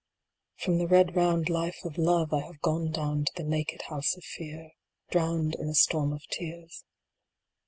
[0.55, 4.15] From the red round life of Love I have gone down to the naked house
[4.17, 4.71] of Fear.
[5.11, 6.83] Drowned in a storm of tears.